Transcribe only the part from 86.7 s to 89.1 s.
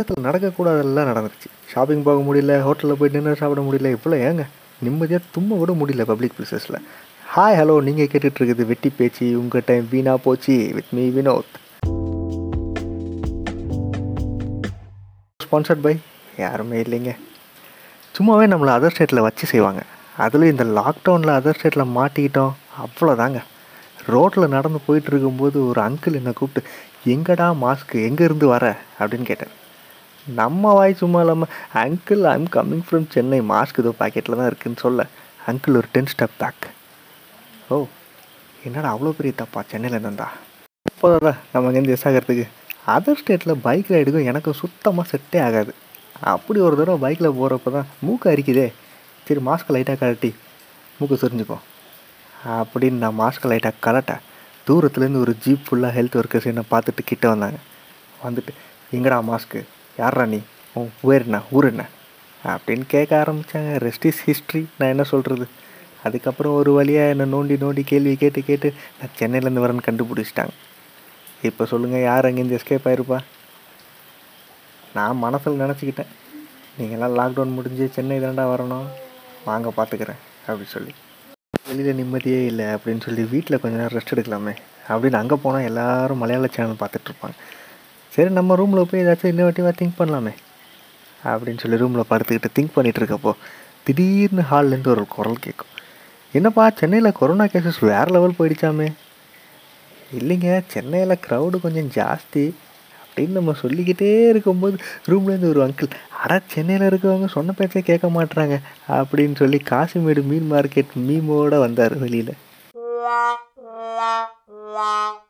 பார்த்துட்ருப்பாங்க சரி நம்ம ரூமில் போய்